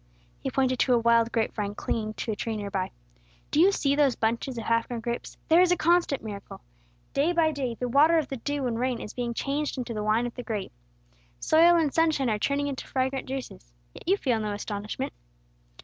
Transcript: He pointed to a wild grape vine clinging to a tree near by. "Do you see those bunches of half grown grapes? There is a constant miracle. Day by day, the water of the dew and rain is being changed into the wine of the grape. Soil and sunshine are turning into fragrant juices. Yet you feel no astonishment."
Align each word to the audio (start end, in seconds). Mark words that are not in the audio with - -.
He 0.39 0.49
pointed 0.49 0.79
to 0.79 0.93
a 0.95 0.97
wild 0.97 1.31
grape 1.31 1.53
vine 1.53 1.75
clinging 1.75 2.15
to 2.15 2.31
a 2.31 2.35
tree 2.35 2.57
near 2.57 2.71
by. 2.71 2.89
"Do 3.51 3.59
you 3.59 3.71
see 3.71 3.95
those 3.95 4.15
bunches 4.15 4.57
of 4.57 4.63
half 4.63 4.87
grown 4.87 4.99
grapes? 4.99 5.37
There 5.47 5.61
is 5.61 5.71
a 5.71 5.77
constant 5.77 6.23
miracle. 6.23 6.61
Day 7.13 7.33
by 7.33 7.51
day, 7.51 7.75
the 7.75 7.87
water 7.87 8.17
of 8.17 8.27
the 8.27 8.37
dew 8.37 8.65
and 8.65 8.79
rain 8.79 8.99
is 8.99 9.13
being 9.13 9.35
changed 9.35 9.77
into 9.77 9.93
the 9.93 10.01
wine 10.03 10.25
of 10.25 10.33
the 10.33 10.41
grape. 10.41 10.73
Soil 11.39 11.75
and 11.75 11.93
sunshine 11.93 12.31
are 12.31 12.39
turning 12.39 12.65
into 12.65 12.87
fragrant 12.87 13.27
juices. 13.29 13.73
Yet 13.93 14.07
you 14.07 14.17
feel 14.17 14.39
no 14.39 14.53
astonishment." 14.53 15.13